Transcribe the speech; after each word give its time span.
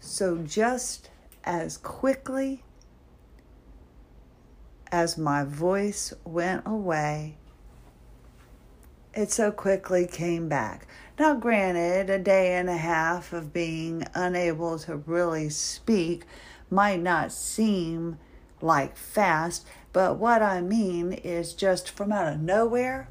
So, 0.00 0.38
just 0.38 1.10
as 1.44 1.76
quickly 1.76 2.64
as 4.90 5.18
my 5.18 5.44
voice 5.44 6.12
went 6.24 6.66
away, 6.66 7.36
it 9.12 9.30
so 9.30 9.50
quickly 9.50 10.06
came 10.06 10.48
back. 10.48 10.86
Now, 11.18 11.34
granted, 11.34 12.08
a 12.08 12.18
day 12.18 12.54
and 12.54 12.70
a 12.70 12.76
half 12.78 13.32
of 13.34 13.52
being 13.52 14.04
unable 14.14 14.78
to 14.80 14.96
really 14.96 15.50
speak 15.50 16.24
might 16.70 17.00
not 17.02 17.30
seem 17.30 18.18
like 18.62 18.96
fast, 18.96 19.66
but 19.92 20.16
what 20.16 20.42
I 20.42 20.60
mean 20.60 21.12
is 21.12 21.52
just 21.52 21.90
from 21.90 22.10
out 22.10 22.32
of 22.32 22.40
nowhere, 22.40 23.08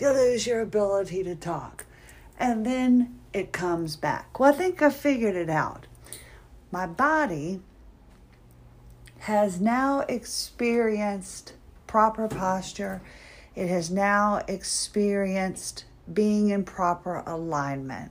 you 0.00 0.10
lose 0.10 0.46
your 0.46 0.60
ability 0.60 1.22
to 1.24 1.36
talk. 1.36 1.84
And 2.38 2.66
then 2.66 3.20
it 3.32 3.52
comes 3.52 3.94
back. 3.94 4.40
Well, 4.40 4.52
I 4.52 4.56
think 4.56 4.82
I 4.82 4.90
figured 4.90 5.36
it 5.36 5.50
out. 5.50 5.86
My 6.72 6.86
body 6.86 7.60
has 9.20 9.60
now 9.60 10.00
experienced 10.08 11.52
proper 11.86 12.26
posture, 12.26 13.02
it 13.54 13.68
has 13.68 13.90
now 13.90 14.40
experienced 14.48 15.84
being 16.12 16.48
in 16.48 16.64
proper 16.64 17.22
alignment. 17.26 18.10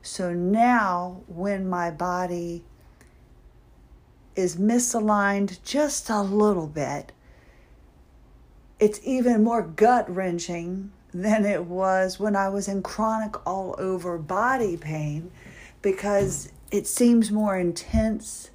So 0.00 0.32
now, 0.32 1.20
when 1.26 1.68
my 1.68 1.90
body 1.90 2.64
is 4.34 4.56
misaligned 4.56 5.62
just 5.62 6.08
a 6.08 6.22
little 6.22 6.66
bit, 6.66 7.12
it's 8.80 9.00
even 9.04 9.44
more 9.44 9.62
gut 9.62 10.12
wrenching 10.12 10.90
than 11.12 11.44
it 11.44 11.64
was 11.66 12.18
when 12.18 12.34
I 12.34 12.48
was 12.48 12.66
in 12.66 12.82
chronic 12.82 13.46
all 13.46 13.76
over 13.78 14.18
body 14.18 14.76
pain 14.76 15.30
because 15.80 16.50
it 16.74 16.88
seems 16.88 17.30
more 17.30 17.56
intense. 17.56 18.50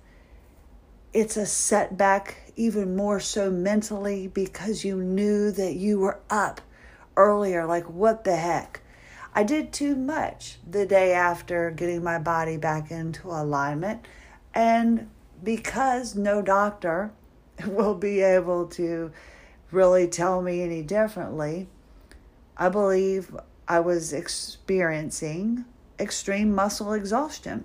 It's 1.13 1.37
a 1.37 1.45
setback, 1.45 2.51
even 2.57 2.93
more 2.93 3.21
so 3.21 3.49
mentally, 3.49 4.27
because 4.27 4.83
you 4.83 4.97
knew 4.97 5.51
that 5.51 5.75
you 5.75 5.99
were 5.99 6.19
up 6.29 6.59
earlier. 7.15 7.65
Like, 7.65 7.89
what 7.89 8.25
the 8.25 8.35
heck? 8.35 8.81
I 9.33 9.43
did 9.43 9.71
too 9.71 9.95
much 9.95 10.57
the 10.69 10.85
day 10.85 11.13
after 11.13 11.71
getting 11.71 12.03
my 12.03 12.19
body 12.19 12.57
back 12.57 12.91
into 12.91 13.29
alignment. 13.29 14.05
And 14.53 15.09
because 15.41 16.13
no 16.13 16.41
doctor 16.41 17.13
will 17.65 17.95
be 17.95 18.19
able 18.19 18.67
to 18.67 19.13
really 19.71 20.09
tell 20.09 20.41
me 20.41 20.61
any 20.61 20.81
differently, 20.81 21.69
I 22.57 22.67
believe 22.67 23.33
I 23.65 23.79
was 23.79 24.11
experiencing 24.11 25.63
extreme 25.97 26.53
muscle 26.53 26.91
exhaustion. 26.91 27.63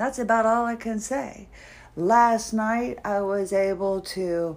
That's 0.00 0.18
about 0.18 0.46
all 0.46 0.64
I 0.64 0.76
can 0.76 0.98
say. 0.98 1.46
Last 1.94 2.54
night, 2.54 2.98
I 3.04 3.20
was 3.20 3.52
able 3.52 4.00
to 4.00 4.56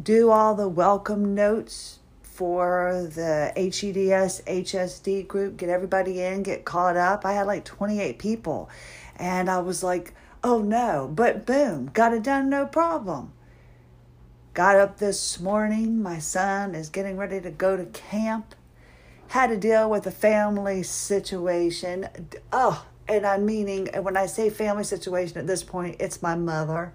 do 0.00 0.30
all 0.30 0.54
the 0.54 0.68
welcome 0.68 1.34
notes 1.34 1.98
for 2.22 3.10
the 3.12 3.52
HEDS 3.56 4.42
HSD 4.46 5.26
group, 5.26 5.56
get 5.56 5.70
everybody 5.70 6.20
in, 6.20 6.44
get 6.44 6.64
caught 6.64 6.96
up. 6.96 7.26
I 7.26 7.32
had 7.32 7.48
like 7.48 7.64
28 7.64 8.20
people, 8.20 8.70
and 9.16 9.50
I 9.50 9.58
was 9.58 9.82
like, 9.82 10.14
oh 10.44 10.62
no, 10.62 11.10
but 11.12 11.44
boom, 11.44 11.90
got 11.92 12.14
it 12.14 12.22
done, 12.22 12.48
no 12.48 12.64
problem. 12.64 13.32
Got 14.54 14.76
up 14.76 14.98
this 14.98 15.40
morning. 15.40 16.00
My 16.00 16.20
son 16.20 16.76
is 16.76 16.90
getting 16.90 17.16
ready 17.16 17.40
to 17.40 17.50
go 17.50 17.76
to 17.76 17.86
camp. 17.86 18.54
Had 19.26 19.48
to 19.48 19.56
deal 19.56 19.90
with 19.90 20.06
a 20.06 20.12
family 20.12 20.84
situation. 20.84 22.06
Oh, 22.52 22.86
and 23.16 23.26
I'm 23.26 23.44
meaning, 23.46 23.88
when 24.02 24.16
I 24.16 24.26
say 24.26 24.50
family 24.50 24.84
situation 24.84 25.38
at 25.38 25.46
this 25.46 25.62
point, 25.62 25.96
it's 26.00 26.22
my 26.22 26.34
mother, 26.34 26.92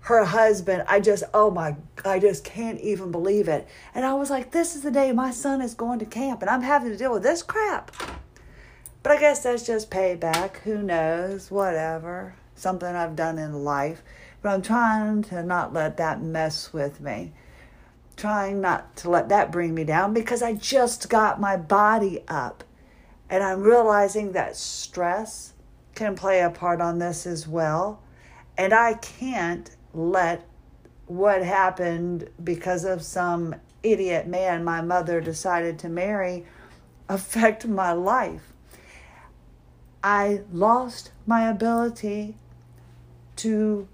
her 0.00 0.24
husband. 0.24 0.84
I 0.88 1.00
just, 1.00 1.24
oh 1.34 1.50
my, 1.50 1.76
I 2.04 2.18
just 2.18 2.44
can't 2.44 2.80
even 2.80 3.10
believe 3.10 3.48
it. 3.48 3.68
And 3.94 4.04
I 4.04 4.14
was 4.14 4.30
like, 4.30 4.50
this 4.50 4.74
is 4.74 4.82
the 4.82 4.90
day 4.90 5.12
my 5.12 5.30
son 5.30 5.60
is 5.60 5.74
going 5.74 5.98
to 5.98 6.06
camp, 6.06 6.40
and 6.40 6.50
I'm 6.50 6.62
having 6.62 6.90
to 6.90 6.96
deal 6.96 7.12
with 7.12 7.22
this 7.22 7.42
crap. 7.42 7.92
But 9.02 9.12
I 9.12 9.20
guess 9.20 9.42
that's 9.42 9.66
just 9.66 9.90
payback. 9.90 10.58
Who 10.58 10.82
knows? 10.82 11.50
Whatever. 11.50 12.34
Something 12.54 12.94
I've 12.94 13.16
done 13.16 13.38
in 13.38 13.64
life. 13.64 14.02
But 14.42 14.50
I'm 14.50 14.62
trying 14.62 15.22
to 15.24 15.42
not 15.42 15.72
let 15.72 15.96
that 15.98 16.20
mess 16.22 16.72
with 16.72 17.00
me. 17.00 17.32
Trying 18.16 18.60
not 18.60 18.96
to 18.96 19.10
let 19.10 19.28
that 19.28 19.52
bring 19.52 19.74
me 19.74 19.84
down 19.84 20.12
because 20.12 20.42
I 20.42 20.54
just 20.54 21.08
got 21.08 21.40
my 21.40 21.56
body 21.56 22.24
up. 22.26 22.64
And 23.30 23.42
I'm 23.42 23.62
realizing 23.62 24.32
that 24.32 24.56
stress 24.56 25.52
can 25.94 26.14
play 26.14 26.40
a 26.40 26.50
part 26.50 26.80
on 26.80 26.98
this 26.98 27.26
as 27.26 27.46
well. 27.46 28.02
And 28.56 28.72
I 28.72 28.94
can't 28.94 29.70
let 29.92 30.46
what 31.06 31.42
happened 31.42 32.28
because 32.42 32.84
of 32.84 33.02
some 33.02 33.54
idiot 33.82 34.26
man 34.26 34.64
my 34.64 34.80
mother 34.80 35.20
decided 35.20 35.78
to 35.78 35.88
marry 35.88 36.44
affect 37.08 37.66
my 37.66 37.92
life. 37.92 38.52
I 40.02 40.42
lost 40.52 41.10
my 41.26 41.48
ability 41.48 42.36
to 43.36 43.88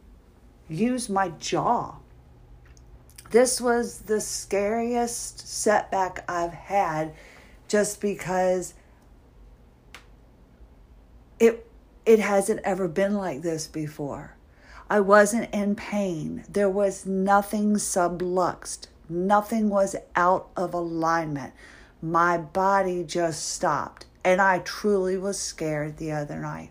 use 0.68 1.08
my 1.08 1.28
jaw. 1.28 1.96
This 3.30 3.60
was 3.60 4.00
the 4.00 4.20
scariest 4.20 5.46
setback 5.48 6.24
I've 6.28 6.52
had 6.52 7.14
just 7.68 8.00
because 8.00 8.74
it 11.38 11.66
it 12.06 12.18
hasn't 12.20 12.60
ever 12.64 12.88
been 12.88 13.14
like 13.14 13.42
this 13.42 13.66
before. 13.66 14.36
I 14.90 15.00
wasn't 15.00 15.52
in 15.54 15.74
pain. 15.74 16.44
There 16.48 16.68
was 16.68 17.06
nothing 17.06 17.74
subluxed. 17.74 18.88
Nothing 19.08 19.70
was 19.70 19.96
out 20.14 20.48
of 20.56 20.74
alignment. 20.74 21.54
My 22.02 22.36
body 22.36 23.02
just 23.04 23.48
stopped. 23.48 24.06
And 24.22 24.40
I 24.40 24.58
truly 24.58 25.16
was 25.16 25.38
scared 25.38 25.96
the 25.96 26.12
other 26.12 26.38
night. 26.38 26.70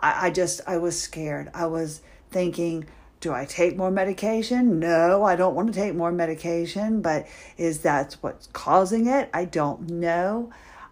I, 0.00 0.26
I 0.26 0.30
just, 0.30 0.60
I 0.66 0.76
was 0.76 1.00
scared. 1.00 1.50
I 1.54 1.66
was 1.66 2.02
thinking, 2.30 2.86
do 3.20 3.32
I 3.32 3.44
take 3.44 3.76
more 3.76 3.90
medication? 3.90 4.78
No, 4.78 5.24
I 5.24 5.36
don't 5.36 5.54
want 5.54 5.72
to 5.72 5.78
take 5.78 5.94
more 5.94 6.12
medication, 6.12 7.02
but 7.02 7.26
is 7.58 7.80
that 7.80 8.16
what's 8.22 8.48
causing 8.48 9.06
it? 9.06 9.28
I 9.32 9.44
don't 9.44 9.90
know. 9.90 10.50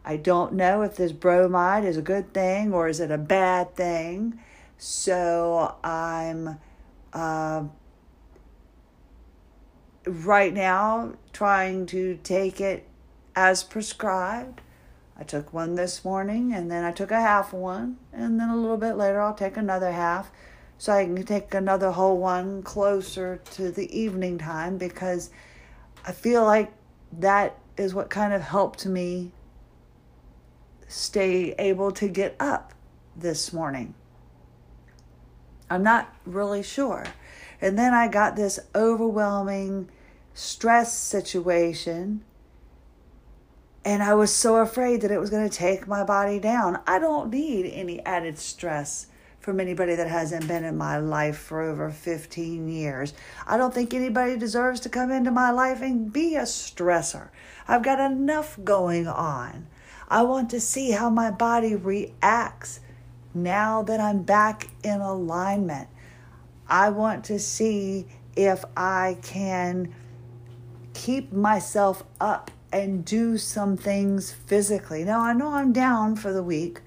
I 0.08 0.16
don't 0.16 0.54
know 0.54 0.80
if 0.80 0.96
this 0.96 1.12
bromide 1.12 1.84
is 1.84 1.98
a 1.98 2.02
good 2.02 2.32
thing 2.32 2.72
or 2.72 2.88
is 2.88 2.98
it 2.98 3.10
a 3.10 3.18
bad 3.18 3.76
thing. 3.76 4.40
So 4.78 5.74
I'm 5.84 6.58
uh, 7.12 7.64
right 10.06 10.54
now 10.54 11.12
trying 11.34 11.84
to 11.86 12.18
take 12.24 12.58
it 12.58 12.88
as 13.36 13.62
prescribed. 13.62 14.62
I 15.14 15.24
took 15.24 15.52
one 15.52 15.74
this 15.74 16.06
morning 16.06 16.54
and 16.54 16.70
then 16.70 16.84
I 16.84 16.92
took 16.92 17.10
a 17.10 17.20
half 17.20 17.52
one, 17.52 17.98
and 18.10 18.40
then 18.40 18.48
a 18.48 18.56
little 18.56 18.78
bit 18.78 18.94
later 18.94 19.20
I'll 19.20 19.34
take 19.34 19.58
another 19.58 19.92
half 19.92 20.30
so 20.78 20.94
I 20.94 21.04
can 21.04 21.22
take 21.26 21.52
another 21.52 21.90
whole 21.90 22.16
one 22.16 22.62
closer 22.62 23.42
to 23.56 23.70
the 23.70 23.94
evening 23.94 24.38
time 24.38 24.78
because 24.78 25.28
I 26.06 26.12
feel 26.12 26.44
like 26.44 26.72
that 27.12 27.58
is 27.76 27.92
what 27.92 28.08
kind 28.08 28.32
of 28.32 28.40
helped 28.40 28.86
me 28.86 29.32
stay 30.88 31.54
able 31.58 31.92
to 31.92 32.08
get 32.08 32.34
up 32.40 32.74
this 33.16 33.52
morning. 33.52 33.94
I'm 35.70 35.82
not 35.82 36.14
really 36.24 36.62
sure. 36.62 37.04
And 37.60 37.78
then 37.78 37.92
I 37.92 38.08
got 38.08 38.36
this 38.36 38.58
overwhelming 38.74 39.88
stress 40.34 40.96
situation. 40.96 42.24
And 43.84 44.02
I 44.02 44.14
was 44.14 44.34
so 44.34 44.56
afraid 44.56 45.02
that 45.02 45.10
it 45.10 45.20
was 45.20 45.30
going 45.30 45.48
to 45.48 45.54
take 45.54 45.86
my 45.86 46.04
body 46.04 46.38
down. 46.38 46.80
I 46.86 46.98
don't 46.98 47.30
need 47.30 47.70
any 47.70 48.04
added 48.04 48.38
stress 48.38 49.06
from 49.40 49.60
anybody 49.60 49.94
that 49.94 50.08
hasn't 50.08 50.46
been 50.46 50.64
in 50.64 50.76
my 50.76 50.98
life 50.98 51.38
for 51.38 51.62
over 51.62 51.90
15 51.90 52.68
years. 52.68 53.14
I 53.46 53.56
don't 53.56 53.72
think 53.72 53.94
anybody 53.94 54.36
deserves 54.36 54.80
to 54.80 54.88
come 54.88 55.10
into 55.10 55.30
my 55.30 55.50
life 55.50 55.80
and 55.80 56.12
be 56.12 56.36
a 56.36 56.42
stressor. 56.42 57.28
I've 57.66 57.82
got 57.82 57.98
enough 57.98 58.58
going 58.62 59.06
on. 59.06 59.66
I 60.08 60.22
want 60.22 60.50
to 60.50 60.60
see 60.60 60.92
how 60.92 61.10
my 61.10 61.30
body 61.30 61.76
reacts 61.76 62.80
now 63.34 63.82
that 63.82 64.00
I'm 64.00 64.22
back 64.22 64.68
in 64.82 65.00
alignment. 65.00 65.88
I 66.66 66.88
want 66.88 67.24
to 67.26 67.38
see 67.38 68.06
if 68.34 68.64
I 68.76 69.18
can 69.22 69.94
keep 70.94 71.32
myself 71.32 72.04
up 72.20 72.50
and 72.72 73.04
do 73.04 73.36
some 73.38 73.76
things 73.76 74.32
physically. 74.32 75.04
Now, 75.04 75.20
I 75.20 75.32
know 75.32 75.48
I'm 75.48 75.72
down 75.72 76.16
for 76.16 76.32
the 76.32 76.42
week 76.42 76.80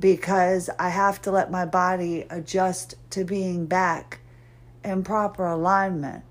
because 0.00 0.70
I 0.78 0.88
have 0.88 1.22
to 1.22 1.30
let 1.30 1.50
my 1.50 1.64
body 1.64 2.26
adjust 2.30 2.94
to 3.10 3.24
being 3.24 3.66
back 3.66 4.20
in 4.84 5.02
proper 5.02 5.46
alignment. 5.46 6.24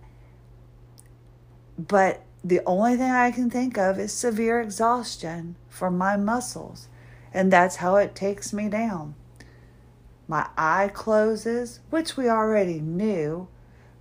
But 1.77 2.23
the 2.43 2.61
only 2.65 2.97
thing 2.97 3.11
I 3.11 3.31
can 3.31 3.49
think 3.49 3.77
of 3.77 3.97
is 3.97 4.11
severe 4.11 4.59
exhaustion 4.61 5.55
from 5.69 5.97
my 5.97 6.17
muscles, 6.17 6.89
and 7.33 7.51
that's 7.51 7.77
how 7.77 7.95
it 7.95 8.15
takes 8.15 8.53
me 8.53 8.69
down. 8.69 9.15
my 10.27 10.47
eye 10.57 10.89
closes, 10.93 11.79
which 11.89 12.15
we 12.17 12.29
already 12.29 12.79
knew, 12.79 13.47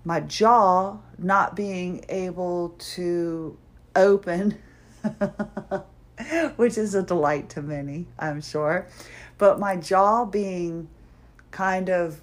my 0.04 0.20
jaw 0.20 0.98
not 1.18 1.54
being 1.56 2.04
able 2.08 2.70
to 2.78 3.56
open, 3.96 4.58
which 6.56 6.78
is 6.78 6.94
a 6.94 7.02
delight 7.02 7.48
to 7.50 7.62
many, 7.62 8.06
I'm 8.18 8.40
sure, 8.40 8.86
but 9.38 9.58
my 9.58 9.76
jaw 9.76 10.24
being 10.24 10.88
kind 11.50 11.90
of 11.90 12.20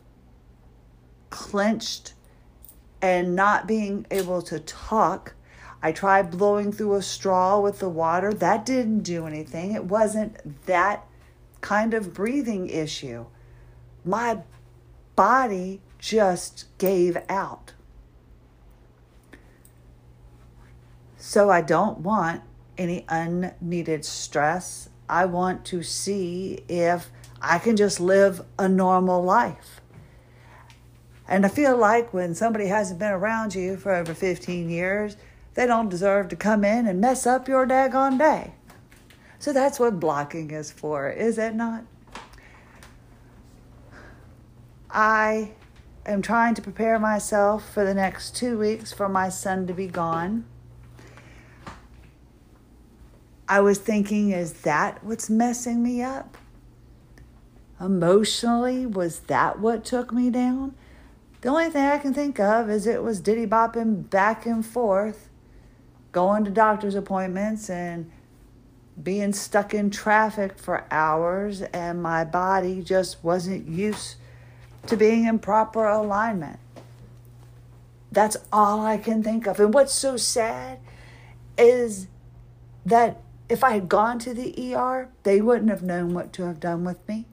clenched 1.30 2.14
and 3.02 3.36
not 3.36 3.68
being 3.68 4.06
able 4.12 4.42
to 4.44 4.60
talk. 4.60 5.36
I 5.82 5.92
tried 5.92 6.32
blowing 6.32 6.72
through 6.72 6.96
a 6.96 7.02
straw 7.02 7.60
with 7.60 7.80
the 7.80 7.90
water. 7.90 8.34
That 8.34 8.66
didn't 8.66 9.00
do 9.00 9.26
anything. 9.26 9.72
It 9.72 9.86
wasn't 9.86 10.66
that 10.66 11.06
kind 11.62 11.94
of 11.94 12.14
breathing 12.14 12.70
issue. 12.70 13.26
My 14.04 14.40
body 15.16 15.82
just 15.98 16.66
gave 16.78 17.18
out. 17.30 17.74
So 21.18 21.50
I 21.50 21.62
don't 21.62 22.00
want 22.00 22.42
any 22.78 23.06
unneeded 23.10 24.06
stress. 24.06 24.90
I 25.10 25.26
want 25.26 25.66
to 25.66 25.84
see 25.84 26.64
if 26.68 27.10
I 27.42 27.60
can 27.60 27.76
just 27.76 28.00
live 28.00 28.42
a 28.58 28.68
normal 28.70 29.24
life. 29.24 29.82
And 31.28 31.46
I 31.46 31.50
feel 31.50 31.78
like 31.78 32.14
when 32.14 32.34
somebody 32.34 32.68
hasn't 32.68 33.00
been 33.00 33.12
around 33.12 33.54
you 33.54 33.78
for 33.78 33.94
over 33.94 34.14
15 34.14 34.70
years, 34.70 35.18
they 35.60 35.68
don't 35.68 35.90
deserve 35.90 36.30
to 36.30 36.38
come 36.38 36.64
in 36.64 36.88
and 36.88 37.02
mess 37.02 37.28
up 37.28 37.50
your 37.50 37.68
daggone 37.68 38.18
day. 38.18 38.54
So 39.40 39.52
that's 39.52 39.78
what 39.78 40.00
blocking 40.00 40.52
is 40.52 40.72
for, 40.72 41.10
is 41.10 41.38
it 41.38 41.54
not? 41.54 41.84
I 44.90 45.52
am 46.06 46.22
trying 46.22 46.56
to 46.56 46.62
prepare 46.62 46.98
myself 46.98 47.74
for 47.74 47.84
the 47.84 47.94
next 47.94 48.38
two 48.38 48.58
weeks 48.58 48.94
for 48.94 49.10
my 49.10 49.28
son 49.28 49.68
to 49.68 49.74
be 49.74 49.88
gone. 49.88 50.46
I 53.50 53.60
was 53.60 53.80
thinking, 53.80 54.32
is 54.32 54.62
that 54.62 55.04
what's 55.04 55.30
messing 55.30 55.84
me 55.84 56.02
up? 56.02 56.38
Emotionally, 57.82 58.86
was 58.86 59.20
that 59.28 59.60
what 59.60 59.84
took 59.84 60.14
me 60.14 60.30
down? 60.30 60.74
The 61.42 61.50
only 61.50 61.70
thing 61.70 61.84
I 61.84 61.98
can 61.98 62.14
think 62.14 62.40
of 62.40 62.70
is 62.70 62.88
it 62.88 63.04
was 63.04 63.20
diddy 63.20 63.46
bopping 63.46 64.10
back 64.10 64.46
and 64.46 64.66
forth, 64.66 65.29
going 66.12 66.46
to 66.46 66.52
doctor's 66.52 66.96
appointments 66.96 67.70
and 67.70 68.10
being 69.02 69.32
stuck 69.32 69.74
in 69.74 69.90
traffic 69.90 70.58
for 70.58 70.86
hours, 70.92 71.62
and 71.62 72.02
my 72.02 72.24
body 72.24 72.82
just 72.82 73.24
wasn't 73.24 73.68
used 73.68 74.16
to 74.88 74.98
being 74.98 75.26
in 75.26 75.40
proper 75.40 75.88
alignment. 75.88 76.60
That's 78.12 78.38
all 78.52 78.86
I 78.86 78.98
can 78.98 79.24
think 79.24 79.48
of. 79.48 79.60
And 79.60 79.74
what's 79.74 79.94
so 79.94 80.18
sad 80.18 80.80
is 81.58 82.08
that 82.86 83.22
if 83.48 83.64
I 83.64 83.72
had 83.72 83.88
gone 83.88 84.20
to 84.20 84.34
the 84.34 84.76
ER, 84.76 85.10
they 85.24 85.42
wouldn't 85.42 85.70
have 85.70 85.84
known 85.84 86.14
what 86.14 86.34
to 86.34 86.44
have 86.44 86.60
done 86.60 86.84
with 86.84 87.08
me. 87.08 87.26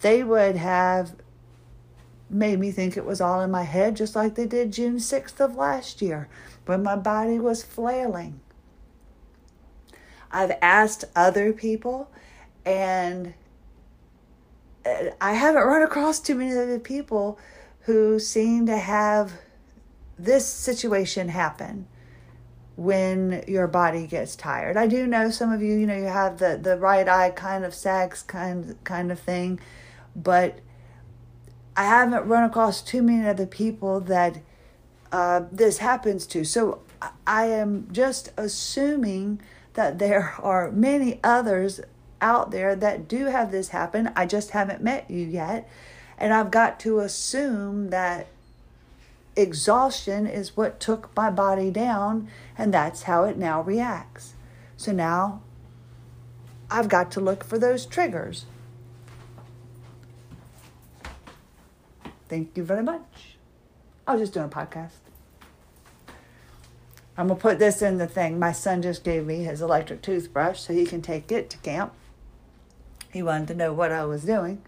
They 0.00 0.22
would 0.22 0.56
have 0.56 1.14
made 2.30 2.58
me 2.58 2.70
think 2.70 2.96
it 2.96 3.04
was 3.04 3.20
all 3.20 3.40
in 3.40 3.50
my 3.50 3.62
head, 3.62 3.96
just 3.96 4.16
like 4.16 4.34
they 4.34 4.46
did 4.46 4.72
June 4.72 4.96
6th 4.96 5.40
of 5.40 5.56
last 5.56 6.02
year 6.02 6.28
when 6.66 6.82
my 6.82 6.96
body 6.96 7.38
was 7.38 7.62
flailing. 7.62 8.40
I've 10.30 10.56
asked 10.60 11.04
other 11.14 11.52
people, 11.52 12.10
and 12.64 13.34
uh, 14.84 15.10
I 15.20 15.34
haven't 15.34 15.62
run 15.62 15.82
across 15.82 16.18
too 16.18 16.34
many 16.34 16.50
other 16.50 16.80
people 16.80 17.38
who 17.80 18.18
seem 18.18 18.66
to 18.66 18.78
have 18.78 19.34
this 20.18 20.46
situation 20.46 21.28
happen 21.28 21.86
when 22.76 23.44
your 23.46 23.68
body 23.68 24.06
gets 24.06 24.34
tired. 24.34 24.76
I 24.76 24.86
do 24.86 25.06
know 25.06 25.30
some 25.30 25.52
of 25.52 25.62
you, 25.62 25.74
you 25.74 25.86
know, 25.86 25.96
you 25.96 26.04
have 26.04 26.38
the, 26.38 26.58
the 26.60 26.76
right 26.76 27.08
eye 27.08 27.30
kind 27.30 27.64
of 27.64 27.74
sags 27.74 28.22
kind 28.22 28.76
kind 28.84 29.12
of 29.12 29.20
thing, 29.20 29.60
but 30.16 30.58
I 31.76 31.84
haven't 31.84 32.28
run 32.28 32.44
across 32.44 32.82
too 32.82 33.02
many 33.02 33.26
other 33.26 33.46
people 33.46 34.00
that 34.00 34.38
uh, 35.10 35.42
this 35.50 35.78
happens 35.78 36.26
to. 36.28 36.44
So 36.44 36.80
I 37.26 37.46
am 37.46 37.88
just 37.90 38.30
assuming 38.36 39.40
that 39.74 39.98
there 39.98 40.34
are 40.42 40.70
many 40.70 41.20
others 41.22 41.80
out 42.20 42.50
there 42.50 42.74
that 42.76 43.08
do 43.08 43.26
have 43.26 43.50
this 43.50 43.68
happen. 43.68 44.10
I 44.16 44.26
just 44.26 44.50
haven't 44.50 44.82
met 44.82 45.10
you 45.10 45.26
yet. 45.26 45.68
And 46.16 46.32
I've 46.32 46.50
got 46.50 46.78
to 46.80 47.00
assume 47.00 47.90
that 47.90 48.28
exhaustion 49.36 50.26
is 50.26 50.56
what 50.56 50.78
took 50.78 51.14
my 51.16 51.28
body 51.28 51.70
down, 51.70 52.28
and 52.56 52.72
that's 52.72 53.02
how 53.02 53.24
it 53.24 53.36
now 53.36 53.62
reacts. 53.62 54.34
So 54.76 54.92
now 54.92 55.42
I've 56.70 56.88
got 56.88 57.10
to 57.12 57.20
look 57.20 57.44
for 57.44 57.58
those 57.58 57.84
triggers. 57.84 58.46
Thank 62.28 62.56
you 62.56 62.64
very 62.64 62.82
much. 62.82 63.36
I 64.06 64.12
was 64.12 64.22
just 64.22 64.34
doing 64.34 64.46
a 64.46 64.48
podcast. 64.48 64.90
I'm 67.16 67.28
going 67.28 67.38
to 67.38 67.42
put 67.42 67.58
this 67.58 67.80
in 67.80 67.98
the 67.98 68.06
thing. 68.06 68.38
My 68.38 68.52
son 68.52 68.82
just 68.82 69.04
gave 69.04 69.24
me 69.24 69.44
his 69.44 69.62
electric 69.62 70.02
toothbrush 70.02 70.60
so 70.60 70.72
he 70.72 70.84
can 70.84 71.00
take 71.00 71.30
it 71.30 71.48
to 71.50 71.58
camp. 71.58 71.92
He 73.12 73.22
wanted 73.22 73.48
to 73.48 73.54
know 73.54 73.72
what 73.72 73.92
I 73.92 74.04
was 74.04 74.24
doing. 74.24 74.62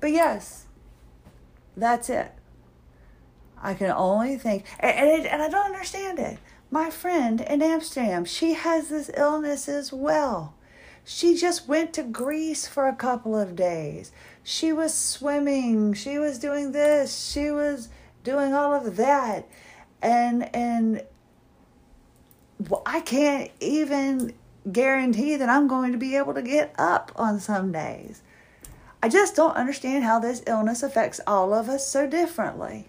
But 0.00 0.12
yes, 0.12 0.64
that's 1.76 2.08
it. 2.08 2.32
I 3.62 3.74
can 3.74 3.90
only 3.90 4.36
think, 4.36 4.64
and, 4.80 5.08
it, 5.08 5.26
and 5.26 5.42
I 5.42 5.48
don't 5.48 5.66
understand 5.66 6.18
it. 6.18 6.38
My 6.70 6.88
friend 6.88 7.40
in 7.42 7.62
Amsterdam, 7.62 8.24
she 8.24 8.54
has 8.54 8.88
this 8.88 9.10
illness 9.14 9.68
as 9.68 9.92
well. 9.92 10.54
She 11.04 11.36
just 11.36 11.66
went 11.66 11.92
to 11.94 12.02
Greece 12.02 12.66
for 12.66 12.86
a 12.86 12.94
couple 12.94 13.36
of 13.36 13.56
days. 13.56 14.12
She 14.44 14.72
was 14.72 14.94
swimming, 14.94 15.94
she 15.94 16.18
was 16.18 16.38
doing 16.38 16.72
this, 16.72 17.30
she 17.30 17.50
was 17.50 17.88
doing 18.24 18.54
all 18.54 18.74
of 18.74 18.96
that. 18.96 19.48
And 20.00 20.54
and 20.54 21.02
I 22.86 23.00
can't 23.00 23.50
even 23.60 24.32
guarantee 24.70 25.36
that 25.36 25.48
I'm 25.48 25.66
going 25.66 25.92
to 25.92 25.98
be 25.98 26.16
able 26.16 26.34
to 26.34 26.42
get 26.42 26.74
up 26.78 27.10
on 27.16 27.40
some 27.40 27.72
days. 27.72 28.22
I 29.02 29.08
just 29.08 29.34
don't 29.34 29.56
understand 29.56 30.04
how 30.04 30.20
this 30.20 30.42
illness 30.46 30.84
affects 30.84 31.20
all 31.26 31.52
of 31.52 31.68
us 31.68 31.86
so 31.86 32.06
differently. 32.06 32.88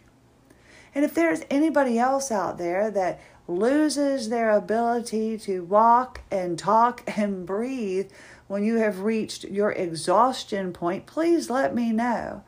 And 0.93 1.03
if 1.03 1.15
there's 1.15 1.41
anybody 1.49 1.97
else 1.97 2.31
out 2.31 2.59
there 2.59 2.91
that 2.91 3.19
loses 3.47 4.29
their 4.29 4.51
ability 4.51 5.37
to 5.37 5.63
walk 5.63 6.21
and 6.31 6.57
talk 6.57 7.03
and 7.17 7.45
breathe 7.45 8.11
when 8.47 8.63
you 8.63 8.77
have 8.77 9.01
reached 9.01 9.45
your 9.45 9.71
exhaustion 9.71 10.73
point, 10.73 11.05
please 11.05 11.49
let 11.49 11.73
me 11.73 11.91
know. 11.91 12.43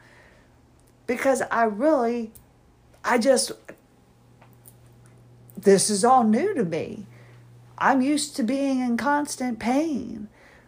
Because 1.08 1.42
I 1.52 1.64
really, 1.64 2.32
I 3.04 3.18
just, 3.18 3.52
this 5.58 5.90
is 5.90 6.04
all 6.04 6.24
new 6.24 6.54
to 6.54 6.64
me. 6.64 7.06
I'm 7.78 8.02
used 8.02 8.36
to 8.36 8.44
being 8.44 8.80
in 8.80 8.98
constant 8.98 9.60
pain. 9.60 10.28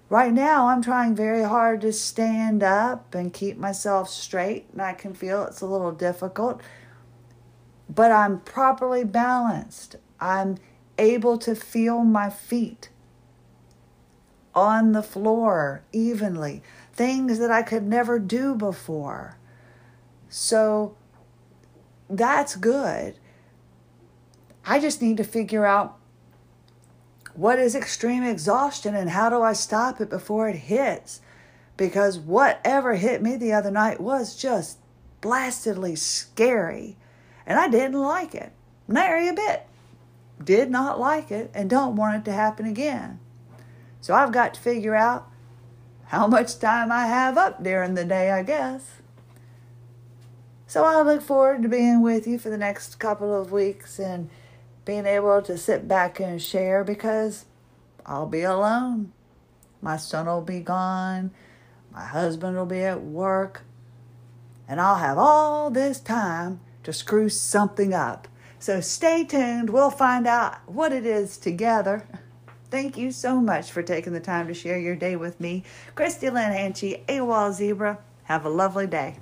Right 0.09 0.31
now, 0.31 0.67
I'm 0.67 0.81
trying 0.81 1.15
very 1.15 1.43
hard 1.43 1.81
to 1.81 1.91
stand 1.91 2.63
up 2.63 3.13
and 3.13 3.33
keep 3.33 3.57
myself 3.57 4.09
straight, 4.09 4.67
and 4.71 4.81
I 4.81 4.93
can 4.93 5.13
feel 5.13 5.43
it's 5.43 5.61
a 5.61 5.65
little 5.65 5.91
difficult. 5.91 6.61
But 7.89 8.11
I'm 8.11 8.39
properly 8.39 9.03
balanced. 9.03 9.97
I'm 10.19 10.57
able 10.97 11.37
to 11.39 11.55
feel 11.55 12.03
my 12.03 12.29
feet 12.29 12.89
on 14.55 14.91
the 14.91 15.03
floor 15.03 15.83
evenly, 15.91 16.63
things 16.91 17.37
that 17.37 17.51
I 17.51 17.61
could 17.61 17.83
never 17.83 18.17
do 18.17 18.55
before. 18.55 19.37
So 20.29 20.95
that's 22.09 22.55
good. 22.55 23.19
I 24.65 24.79
just 24.79 25.01
need 25.01 25.17
to 25.17 25.23
figure 25.23 25.65
out 25.65 25.97
what 27.35 27.59
is 27.59 27.75
extreme 27.75 28.23
exhaustion 28.23 28.95
and 28.95 29.11
how 29.11 29.29
do 29.29 29.43
I 29.43 29.53
stop 29.53 30.01
it 30.01 30.09
before 30.09 30.49
it 30.49 30.55
hits? 30.55 31.21
Because 31.77 32.17
whatever 32.17 32.95
hit 32.95 33.21
me 33.21 33.35
the 33.35 33.53
other 33.53 33.69
night 33.69 34.01
was 34.01 34.35
just 34.35 34.79
blastedly 35.21 35.95
scary. 35.95 36.97
And 37.45 37.59
I 37.59 37.69
didn't 37.69 38.01
like 38.01 38.33
it. 38.33 38.51
Nary 38.87 39.27
a 39.27 39.33
bit. 39.33 39.66
Did 40.43 40.69
not 40.69 40.99
like 40.99 41.31
it 41.31 41.51
and 41.53 41.69
don't 41.69 41.95
want 41.95 42.17
it 42.17 42.25
to 42.25 42.33
happen 42.33 42.65
again. 42.65 43.19
So 44.01 44.13
I've 44.13 44.31
got 44.31 44.53
to 44.53 44.59
figure 44.61 44.95
out 44.95 45.29
how 46.05 46.27
much 46.27 46.59
time 46.59 46.91
I 46.91 47.07
have 47.07 47.37
up 47.37 47.63
during 47.63 47.95
the 47.95 48.05
day, 48.05 48.31
I 48.31 48.43
guess. 48.43 49.01
So 50.67 50.83
I 50.85 51.01
look 51.01 51.21
forward 51.21 51.63
to 51.63 51.69
being 51.69 52.01
with 52.01 52.27
you 52.27 52.37
for 52.37 52.49
the 52.49 52.57
next 52.57 52.99
couple 52.99 53.33
of 53.33 53.51
weeks 53.51 53.99
and 53.99 54.29
being 54.85 55.05
able 55.05 55.41
to 55.41 55.57
sit 55.57 55.87
back 55.87 56.19
and 56.19 56.41
share 56.41 56.83
because 56.83 57.45
I'll 58.05 58.27
be 58.27 58.43
alone. 58.43 59.11
My 59.81 59.97
son 59.97 60.27
will 60.27 60.41
be 60.41 60.59
gone. 60.59 61.31
My 61.91 62.05
husband 62.05 62.55
will 62.55 62.65
be 62.65 62.81
at 62.81 63.01
work. 63.01 63.63
and 64.67 64.81
I'll 64.81 64.97
have 64.97 65.17
all 65.17 65.69
this 65.71 65.99
time 65.99 66.59
to 66.83 66.91
screw 66.93 67.29
something 67.29 67.93
up. 67.93 68.27
So 68.59 68.81
stay 68.81 69.23
tuned. 69.23 69.69
We'll 69.69 69.91
find 69.91 70.27
out 70.27 70.57
what 70.67 70.91
it 70.91 71.05
is 71.05 71.37
together. 71.37 72.07
Thank 72.69 72.97
you 72.97 73.11
so 73.11 73.39
much 73.39 73.71
for 73.71 73.81
taking 73.81 74.13
the 74.13 74.19
time 74.19 74.47
to 74.47 74.53
share 74.53 74.79
your 74.79 74.95
day 74.95 75.15
with 75.15 75.39
me. 75.39 75.63
Christie 75.95 76.29
Lynn 76.29 76.51
Hanchey, 76.51 77.05
AWOL 77.05 77.53
Zebra. 77.53 77.99
Have 78.23 78.45
a 78.45 78.49
lovely 78.49 78.87
day. 78.87 79.19